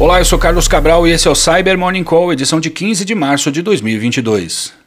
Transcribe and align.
Olá, 0.00 0.18
eu 0.18 0.24
sou 0.24 0.38
Carlos 0.38 0.66
Cabral 0.66 1.06
e 1.06 1.10
esse 1.10 1.28
é 1.28 1.30
o 1.30 1.34
Cyber 1.34 1.76
Morning 1.76 2.02
Call, 2.02 2.32
edição 2.32 2.58
de 2.58 2.70
15 2.70 3.04
de 3.04 3.14
março 3.14 3.52
de 3.52 3.60
2022. 3.60 4.79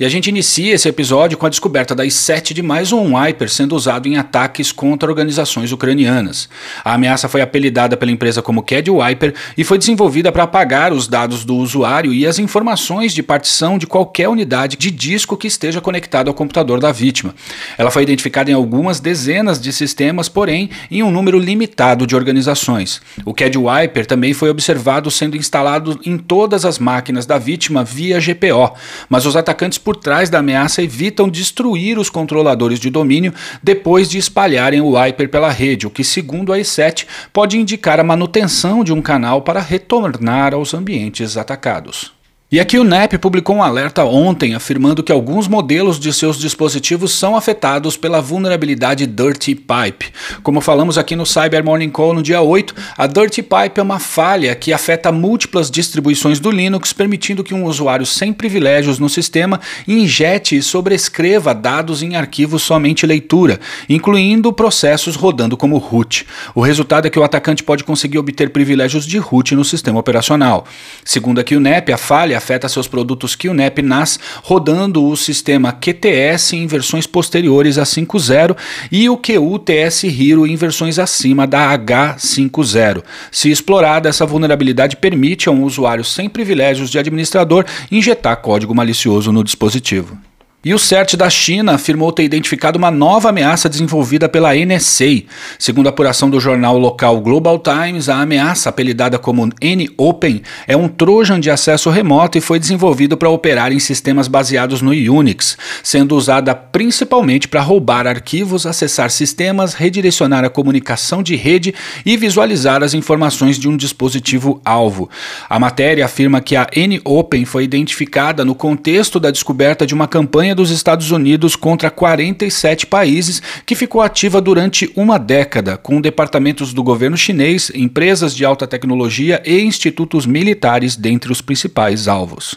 E 0.00 0.04
a 0.06 0.08
gente 0.08 0.30
inicia 0.30 0.72
esse 0.72 0.88
episódio 0.88 1.36
com 1.36 1.44
a 1.44 1.50
descoberta 1.50 1.94
das 1.94 2.14
7 2.14 2.54
de 2.54 2.62
mais 2.62 2.90
um 2.90 3.18
wiper 3.18 3.50
sendo 3.50 3.76
usado 3.76 4.08
em 4.08 4.16
ataques 4.16 4.72
contra 4.72 5.10
organizações 5.10 5.72
ucranianas. 5.72 6.48
A 6.82 6.94
ameaça 6.94 7.28
foi 7.28 7.42
apelidada 7.42 7.98
pela 7.98 8.10
empresa 8.10 8.40
como 8.40 8.62
CAD 8.62 8.90
Wiper 8.90 9.34
e 9.58 9.62
foi 9.62 9.76
desenvolvida 9.76 10.32
para 10.32 10.44
apagar 10.44 10.90
os 10.90 11.06
dados 11.06 11.44
do 11.44 11.54
usuário 11.54 12.14
e 12.14 12.26
as 12.26 12.38
informações 12.38 13.12
de 13.12 13.22
partição 13.22 13.76
de 13.76 13.86
qualquer 13.86 14.26
unidade 14.30 14.78
de 14.78 14.90
disco 14.90 15.36
que 15.36 15.46
esteja 15.46 15.82
conectado 15.82 16.28
ao 16.28 16.34
computador 16.34 16.80
da 16.80 16.92
vítima. 16.92 17.34
Ela 17.76 17.90
foi 17.90 18.02
identificada 18.02 18.50
em 18.50 18.54
algumas 18.54 19.00
dezenas 19.00 19.60
de 19.60 19.70
sistemas, 19.70 20.30
porém 20.30 20.70
em 20.90 21.02
um 21.02 21.10
número 21.10 21.38
limitado 21.38 22.06
de 22.06 22.16
organizações. 22.16 23.02
O 23.22 23.34
CAD 23.34 23.58
Wiper 23.58 24.06
também 24.06 24.32
foi 24.32 24.48
observado 24.48 25.10
sendo 25.10 25.36
instalado 25.36 26.00
em 26.06 26.16
todas 26.16 26.64
as 26.64 26.78
máquinas 26.78 27.26
da 27.26 27.36
vítima 27.36 27.84
via 27.84 28.18
GPO, 28.18 28.74
mas 29.06 29.26
os 29.26 29.36
atacantes 29.36 29.76
por 29.90 29.96
trás 29.96 30.30
da 30.30 30.38
ameaça 30.38 30.84
evitam 30.84 31.28
destruir 31.28 31.98
os 31.98 32.08
controladores 32.08 32.78
de 32.78 32.88
domínio 32.90 33.34
depois 33.60 34.08
de 34.08 34.18
espalharem 34.18 34.80
o 34.80 34.96
wiper 34.96 35.28
pela 35.28 35.50
rede, 35.50 35.84
o 35.84 35.90
que, 35.90 36.04
segundo 36.04 36.52
a 36.52 36.58
E7, 36.58 37.08
pode 37.32 37.58
indicar 37.58 37.98
a 37.98 38.04
manutenção 38.04 38.84
de 38.84 38.92
um 38.92 39.02
canal 39.02 39.42
para 39.42 39.60
retornar 39.60 40.54
aos 40.54 40.74
ambientes 40.74 41.36
atacados. 41.36 42.19
E 42.52 42.58
aqui 42.58 42.76
o 42.76 42.82
NEP 42.82 43.16
publicou 43.16 43.54
um 43.54 43.62
alerta 43.62 44.04
ontem 44.04 44.56
afirmando 44.56 45.04
que 45.04 45.12
alguns 45.12 45.46
modelos 45.46 46.00
de 46.00 46.12
seus 46.12 46.36
dispositivos 46.36 47.12
são 47.12 47.36
afetados 47.36 47.96
pela 47.96 48.20
vulnerabilidade 48.20 49.06
Dirty 49.06 49.54
Pipe. 49.54 50.10
Como 50.42 50.60
falamos 50.60 50.98
aqui 50.98 51.14
no 51.14 51.24
Cyber 51.24 51.64
Morning 51.64 51.90
Call 51.90 52.12
no 52.12 52.24
dia 52.24 52.40
8, 52.40 52.74
a 52.98 53.06
Dirty 53.06 53.40
Pipe 53.40 53.78
é 53.78 53.82
uma 53.84 54.00
falha 54.00 54.52
que 54.56 54.72
afeta 54.72 55.12
múltiplas 55.12 55.70
distribuições 55.70 56.40
do 56.40 56.50
Linux, 56.50 56.92
permitindo 56.92 57.44
que 57.44 57.54
um 57.54 57.66
usuário 57.66 58.04
sem 58.04 58.32
privilégios 58.32 58.98
no 58.98 59.08
sistema 59.08 59.60
injete 59.86 60.56
e 60.56 60.62
sobrescreva 60.62 61.54
dados 61.54 62.02
em 62.02 62.16
arquivos 62.16 62.64
somente 62.64 63.06
leitura, 63.06 63.60
incluindo 63.88 64.52
processos 64.52 65.14
rodando 65.14 65.56
como 65.56 65.78
root. 65.78 66.26
O 66.52 66.60
resultado 66.62 67.06
é 67.06 67.10
que 67.10 67.18
o 67.20 67.22
atacante 67.22 67.62
pode 67.62 67.84
conseguir 67.84 68.18
obter 68.18 68.50
privilégios 68.50 69.06
de 69.06 69.18
root 69.18 69.54
no 69.54 69.64
sistema 69.64 70.00
operacional. 70.00 70.66
Segundo 71.04 71.38
aqui 71.38 71.54
o 71.54 71.60
NEP, 71.60 71.92
a 71.92 71.96
falha 71.96 72.39
afeta 72.40 72.68
seus 72.68 72.88
produtos 72.88 73.36
QNAP 73.36 73.82
NAS 73.82 74.18
rodando 74.42 75.06
o 75.06 75.14
sistema 75.14 75.72
QTS 75.72 76.56
em 76.56 76.66
versões 76.66 77.06
posteriores 77.06 77.76
a 77.76 77.82
5.0 77.82 78.56
e 78.90 79.08
o 79.10 79.16
QU-TS 79.16 80.04
Hero 80.04 80.46
em 80.46 80.56
versões 80.56 80.98
acima 80.98 81.46
da 81.46 81.78
H50. 81.78 83.04
Se 83.30 83.50
explorada, 83.50 84.08
essa 84.08 84.24
vulnerabilidade 84.24 84.96
permite 84.96 85.48
a 85.48 85.52
um 85.52 85.64
usuário 85.64 86.02
sem 86.02 86.28
privilégios 86.28 86.90
de 86.90 86.98
administrador 86.98 87.64
injetar 87.92 88.38
código 88.38 88.74
malicioso 88.74 89.30
no 89.30 89.44
dispositivo. 89.44 90.29
E 90.62 90.74
o 90.74 90.78
CERT 90.78 91.16
da 91.16 91.30
China 91.30 91.72
afirmou 91.72 92.12
ter 92.12 92.22
identificado 92.22 92.76
uma 92.76 92.90
nova 92.90 93.30
ameaça 93.30 93.66
desenvolvida 93.66 94.28
pela 94.28 94.54
NSA. 94.54 95.22
Segundo 95.58 95.86
a 95.86 95.88
apuração 95.88 96.28
do 96.28 96.38
jornal 96.38 96.76
local 96.76 97.18
Global 97.22 97.58
Times, 97.58 98.10
a 98.10 98.20
ameaça, 98.20 98.68
apelidada 98.68 99.18
como 99.18 99.48
N-Open, 99.58 100.42
é 100.68 100.76
um 100.76 100.86
trojan 100.86 101.40
de 101.40 101.50
acesso 101.50 101.88
remoto 101.88 102.36
e 102.36 102.42
foi 102.42 102.58
desenvolvido 102.58 103.16
para 103.16 103.30
operar 103.30 103.72
em 103.72 103.78
sistemas 103.78 104.28
baseados 104.28 104.82
no 104.82 104.90
Unix, 104.90 105.56
sendo 105.82 106.14
usada 106.14 106.54
principalmente 106.54 107.48
para 107.48 107.62
roubar 107.62 108.06
arquivos, 108.06 108.66
acessar 108.66 109.10
sistemas, 109.10 109.72
redirecionar 109.72 110.44
a 110.44 110.50
comunicação 110.50 111.22
de 111.22 111.36
rede 111.36 111.74
e 112.04 112.18
visualizar 112.18 112.82
as 112.82 112.92
informações 112.92 113.58
de 113.58 113.66
um 113.66 113.78
dispositivo 113.78 114.60
alvo. 114.62 115.08
A 115.48 115.58
matéria 115.58 116.04
afirma 116.04 116.42
que 116.42 116.54
a 116.54 116.68
N-Open 116.70 117.46
foi 117.46 117.64
identificada 117.64 118.44
no 118.44 118.54
contexto 118.54 119.18
da 119.18 119.30
descoberta 119.30 119.86
de 119.86 119.94
uma 119.94 120.06
campanha 120.06 120.49
campanha 120.50 120.54
dos 120.54 120.70
Estados 120.70 121.10
Unidos 121.10 121.56
contra 121.56 121.90
47 121.90 122.86
países, 122.86 123.42
que 123.64 123.74
ficou 123.74 124.00
ativa 124.00 124.40
durante 124.40 124.90
uma 124.96 125.18
década, 125.18 125.76
com 125.76 126.00
departamentos 126.00 126.72
do 126.72 126.82
governo 126.82 127.16
chinês, 127.16 127.70
empresas 127.74 128.34
de 128.34 128.44
alta 128.44 128.66
tecnologia 128.66 129.42
e 129.44 129.60
institutos 129.60 130.26
militares 130.26 130.96
dentre 130.96 131.32
os 131.32 131.40
principais 131.40 132.08
alvos. 132.08 132.56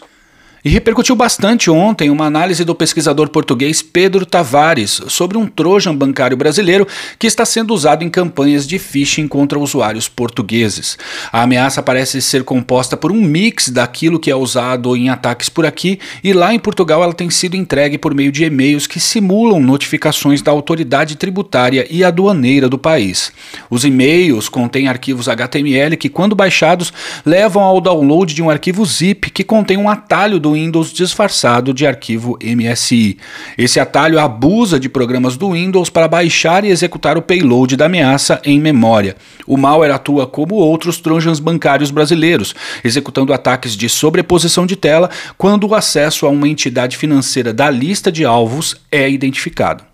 E 0.64 0.70
repercutiu 0.70 1.14
bastante 1.14 1.70
ontem 1.70 2.08
uma 2.08 2.24
análise 2.24 2.64
do 2.64 2.74
pesquisador 2.74 3.28
português 3.28 3.82
Pedro 3.82 4.24
Tavares 4.24 4.98
sobre 5.08 5.36
um 5.36 5.46
trojan 5.46 5.94
bancário 5.94 6.38
brasileiro 6.38 6.88
que 7.18 7.26
está 7.26 7.44
sendo 7.44 7.74
usado 7.74 8.02
em 8.02 8.08
campanhas 8.08 8.66
de 8.66 8.78
phishing 8.78 9.28
contra 9.28 9.58
usuários 9.58 10.08
portugueses. 10.08 10.96
A 11.30 11.42
ameaça 11.42 11.82
parece 11.82 12.22
ser 12.22 12.44
composta 12.44 12.96
por 12.96 13.12
um 13.12 13.20
mix 13.20 13.68
daquilo 13.68 14.18
que 14.18 14.30
é 14.30 14.34
usado 14.34 14.96
em 14.96 15.10
ataques 15.10 15.50
por 15.50 15.66
aqui 15.66 16.00
e 16.22 16.32
lá 16.32 16.54
em 16.54 16.58
Portugal 16.58 17.02
ela 17.02 17.12
tem 17.12 17.28
sido 17.28 17.58
entregue 17.58 17.98
por 17.98 18.14
meio 18.14 18.32
de 18.32 18.44
e-mails 18.44 18.86
que 18.86 18.98
simulam 18.98 19.60
notificações 19.60 20.40
da 20.40 20.50
autoridade 20.50 21.16
tributária 21.16 21.86
e 21.90 22.02
aduaneira 22.02 22.70
do 22.70 22.78
país. 22.78 23.30
Os 23.68 23.84
e-mails 23.84 24.48
contêm 24.48 24.88
arquivos 24.88 25.28
HTML 25.28 25.94
que, 25.98 26.08
quando 26.08 26.34
baixados, 26.34 26.90
levam 27.22 27.62
ao 27.62 27.82
download 27.82 28.32
de 28.32 28.42
um 28.42 28.48
arquivo 28.48 28.82
zip 28.86 29.30
que 29.30 29.44
contém 29.44 29.76
um 29.76 29.90
atalho 29.90 30.40
do 30.40 30.53
Windows 30.54 30.92
disfarçado 30.92 31.72
de 31.72 31.86
arquivo 31.86 32.36
MSI. 32.42 33.18
Esse 33.56 33.78
atalho 33.78 34.18
abusa 34.18 34.80
de 34.80 34.88
programas 34.88 35.36
do 35.36 35.52
Windows 35.52 35.90
para 35.90 36.08
baixar 36.08 36.64
e 36.64 36.68
executar 36.68 37.16
o 37.16 37.22
payload 37.22 37.76
da 37.76 37.86
ameaça 37.86 38.40
em 38.44 38.58
memória. 38.58 39.16
O 39.46 39.56
malware 39.56 39.92
atua 39.92 40.26
como 40.26 40.56
outros 40.56 40.98
trojans 40.98 41.38
bancários 41.38 41.90
brasileiros, 41.90 42.54
executando 42.82 43.32
ataques 43.32 43.76
de 43.76 43.88
sobreposição 43.88 44.66
de 44.66 44.74
tela 44.74 45.10
quando 45.38 45.68
o 45.68 45.74
acesso 45.74 46.26
a 46.26 46.30
uma 46.30 46.48
entidade 46.48 46.96
financeira 46.96 47.52
da 47.52 47.70
lista 47.70 48.10
de 48.10 48.24
alvos 48.24 48.76
é 48.90 49.08
identificado. 49.08 49.93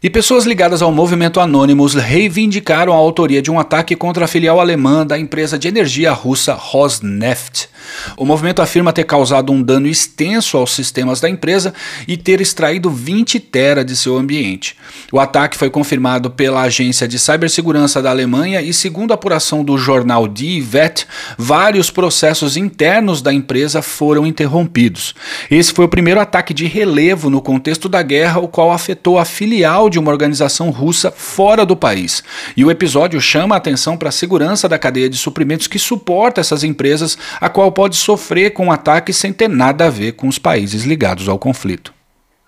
E 0.00 0.08
pessoas 0.08 0.44
ligadas 0.44 0.80
ao 0.80 0.92
movimento 0.92 1.40
Anonymous 1.40 1.94
reivindicaram 1.94 2.92
a 2.92 2.96
autoria 2.96 3.42
de 3.42 3.50
um 3.50 3.58
ataque 3.58 3.96
contra 3.96 4.26
a 4.26 4.28
filial 4.28 4.60
alemã 4.60 5.04
da 5.04 5.18
empresa 5.18 5.58
de 5.58 5.66
energia 5.66 6.12
russa 6.12 6.54
Rosneft. 6.54 7.68
O 8.16 8.24
movimento 8.24 8.62
afirma 8.62 8.92
ter 8.92 9.02
causado 9.02 9.52
um 9.52 9.60
dano 9.60 9.88
extenso 9.88 10.56
aos 10.56 10.70
sistemas 10.70 11.20
da 11.20 11.28
empresa 11.28 11.74
e 12.06 12.16
ter 12.16 12.40
extraído 12.40 12.90
20 12.90 13.40
tera 13.40 13.84
de 13.84 13.96
seu 13.96 14.16
ambiente. 14.16 14.76
O 15.10 15.18
ataque 15.18 15.56
foi 15.56 15.68
confirmado 15.68 16.30
pela 16.30 16.62
agência 16.62 17.08
de 17.08 17.18
cibersegurança 17.18 18.00
da 18.00 18.10
Alemanha 18.10 18.62
e, 18.62 18.72
segundo 18.72 19.10
a 19.10 19.14
apuração 19.14 19.64
do 19.64 19.76
jornal 19.76 20.28
Die 20.28 20.64
Welt, 20.72 21.06
vários 21.36 21.90
processos 21.90 22.56
internos 22.56 23.20
da 23.20 23.32
empresa 23.32 23.82
foram 23.82 24.24
interrompidos. 24.24 25.12
Esse 25.50 25.72
foi 25.72 25.86
o 25.86 25.88
primeiro 25.88 26.20
ataque 26.20 26.54
de 26.54 26.66
relevo 26.66 27.28
no 27.28 27.42
contexto 27.42 27.88
da 27.88 28.00
guerra, 28.00 28.38
o 28.38 28.46
qual 28.46 28.70
afetou 28.70 29.18
a 29.18 29.24
filial 29.24 29.87
de 29.88 29.98
uma 29.98 30.10
organização 30.10 30.70
russa 30.70 31.10
fora 31.10 31.64
do 31.66 31.76
país. 31.76 32.22
E 32.56 32.64
o 32.64 32.70
episódio 32.70 33.20
chama 33.20 33.54
a 33.54 33.58
atenção 33.58 33.96
para 33.96 34.08
a 34.08 34.12
segurança 34.12 34.68
da 34.68 34.78
cadeia 34.78 35.08
de 35.08 35.16
suprimentos 35.16 35.66
que 35.66 35.78
suporta 35.78 36.40
essas 36.40 36.64
empresas, 36.64 37.18
a 37.40 37.48
qual 37.48 37.72
pode 37.72 37.96
sofrer 37.96 38.52
com 38.52 38.70
ataques 38.70 39.16
sem 39.16 39.32
ter 39.32 39.48
nada 39.48 39.86
a 39.86 39.90
ver 39.90 40.12
com 40.12 40.28
os 40.28 40.38
países 40.38 40.84
ligados 40.84 41.28
ao 41.28 41.38
conflito. 41.38 41.97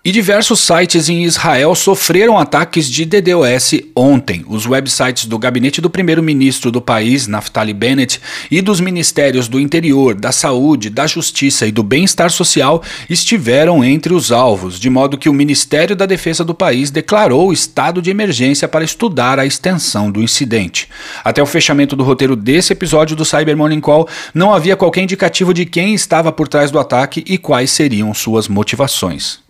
E 0.02 0.10
diversos 0.10 0.60
sites 0.60 1.10
em 1.10 1.24
Israel 1.24 1.74
sofreram 1.74 2.38
ataques 2.38 2.88
de 2.88 3.04
DDoS 3.04 3.82
ontem. 3.94 4.42
Os 4.48 4.66
websites 4.66 5.26
do 5.26 5.38
gabinete 5.38 5.78
do 5.78 5.90
primeiro-ministro 5.90 6.70
do 6.70 6.80
país, 6.80 7.26
Naftali 7.26 7.74
Bennett, 7.74 8.18
e 8.50 8.62
dos 8.62 8.80
ministérios 8.80 9.46
do 9.46 9.60
Interior, 9.60 10.14
da 10.14 10.32
Saúde, 10.32 10.88
da 10.88 11.06
Justiça 11.06 11.66
e 11.66 11.70
do 11.70 11.82
Bem-Estar 11.82 12.30
Social 12.30 12.82
estiveram 13.10 13.84
entre 13.84 14.14
os 14.14 14.32
alvos, 14.32 14.80
de 14.80 14.88
modo 14.88 15.18
que 15.18 15.28
o 15.28 15.34
Ministério 15.34 15.94
da 15.94 16.06
Defesa 16.06 16.42
do 16.42 16.54
país 16.54 16.90
declarou 16.90 17.52
estado 17.52 18.00
de 18.00 18.08
emergência 18.08 18.66
para 18.66 18.82
estudar 18.82 19.38
a 19.38 19.44
extensão 19.44 20.10
do 20.10 20.22
incidente. 20.22 20.88
Até 21.22 21.42
o 21.42 21.46
fechamento 21.46 21.94
do 21.94 22.04
roteiro 22.04 22.34
desse 22.34 22.72
episódio 22.72 23.14
do 23.14 23.26
Cyber 23.26 23.54
Morning 23.54 23.82
Call, 23.82 24.08
não 24.32 24.54
havia 24.54 24.78
qualquer 24.78 25.02
indicativo 25.02 25.52
de 25.52 25.66
quem 25.66 25.92
estava 25.92 26.32
por 26.32 26.48
trás 26.48 26.70
do 26.70 26.78
ataque 26.78 27.22
e 27.26 27.36
quais 27.36 27.70
seriam 27.70 28.14
suas 28.14 28.48
motivações. 28.48 29.49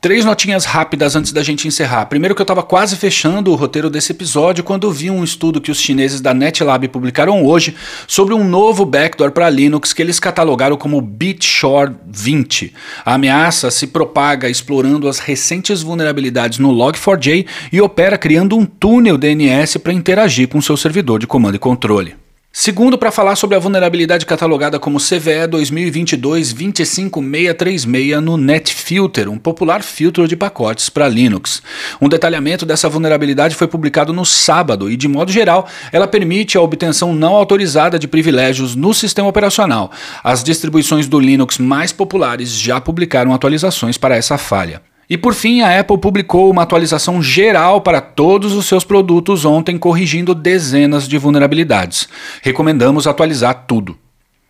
Três 0.00 0.24
notinhas 0.24 0.64
rápidas 0.64 1.16
antes 1.16 1.32
da 1.32 1.42
gente 1.42 1.66
encerrar. 1.66 2.06
Primeiro 2.06 2.32
que 2.32 2.40
eu 2.40 2.44
estava 2.44 2.62
quase 2.62 2.94
fechando 2.94 3.50
o 3.50 3.56
roteiro 3.56 3.90
desse 3.90 4.12
episódio 4.12 4.62
quando 4.62 4.92
vi 4.92 5.10
um 5.10 5.24
estudo 5.24 5.60
que 5.60 5.72
os 5.72 5.80
chineses 5.80 6.20
da 6.20 6.32
NetLab 6.32 6.86
publicaram 6.86 7.44
hoje 7.44 7.74
sobre 8.06 8.32
um 8.32 8.44
novo 8.44 8.84
backdoor 8.84 9.32
para 9.32 9.50
Linux 9.50 9.92
que 9.92 10.00
eles 10.00 10.20
catalogaram 10.20 10.76
como 10.76 11.00
BitShore 11.00 11.96
20. 12.06 12.72
A 13.04 13.14
ameaça 13.14 13.72
se 13.72 13.88
propaga 13.88 14.48
explorando 14.48 15.08
as 15.08 15.18
recentes 15.18 15.82
vulnerabilidades 15.82 16.60
no 16.60 16.72
Log4j 16.72 17.44
e 17.72 17.80
opera 17.80 18.16
criando 18.16 18.56
um 18.56 18.64
túnel 18.64 19.18
DNS 19.18 19.80
para 19.80 19.92
interagir 19.92 20.46
com 20.46 20.62
seu 20.62 20.76
servidor 20.76 21.18
de 21.18 21.26
comando 21.26 21.56
e 21.56 21.58
controle. 21.58 22.27
Segundo, 22.60 22.98
para 22.98 23.12
falar 23.12 23.36
sobre 23.36 23.54
a 23.54 23.58
vulnerabilidade 23.60 24.26
catalogada 24.26 24.80
como 24.80 24.98
CVE 24.98 25.46
2022-25636 25.48 28.18
no 28.18 28.36
NetFilter, 28.36 29.30
um 29.30 29.38
popular 29.38 29.80
filtro 29.80 30.26
de 30.26 30.34
pacotes 30.34 30.88
para 30.88 31.06
Linux. 31.06 31.62
Um 32.00 32.08
detalhamento 32.08 32.66
dessa 32.66 32.88
vulnerabilidade 32.88 33.54
foi 33.54 33.68
publicado 33.68 34.12
no 34.12 34.26
sábado 34.26 34.90
e, 34.90 34.96
de 34.96 35.06
modo 35.06 35.30
geral, 35.30 35.68
ela 35.92 36.08
permite 36.08 36.58
a 36.58 36.60
obtenção 36.60 37.14
não 37.14 37.36
autorizada 37.36 37.96
de 37.96 38.08
privilégios 38.08 38.74
no 38.74 38.92
sistema 38.92 39.28
operacional. 39.28 39.92
As 40.24 40.42
distribuições 40.42 41.06
do 41.06 41.20
Linux 41.20 41.58
mais 41.58 41.92
populares 41.92 42.50
já 42.50 42.80
publicaram 42.80 43.32
atualizações 43.32 43.96
para 43.96 44.16
essa 44.16 44.36
falha. 44.36 44.82
E 45.10 45.16
por 45.16 45.32
fim, 45.32 45.62
a 45.62 45.80
Apple 45.80 45.96
publicou 45.96 46.50
uma 46.50 46.62
atualização 46.62 47.22
geral 47.22 47.80
para 47.80 47.98
todos 47.98 48.52
os 48.52 48.66
seus 48.66 48.84
produtos 48.84 49.46
ontem, 49.46 49.78
corrigindo 49.78 50.34
dezenas 50.34 51.08
de 51.08 51.16
vulnerabilidades. 51.16 52.06
Recomendamos 52.42 53.06
atualizar 53.06 53.64
tudo. 53.66 53.96